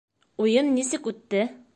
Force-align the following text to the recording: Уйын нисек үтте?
Уйын 0.45 0.71
нисек 0.77 1.09
үтте? 1.13 1.45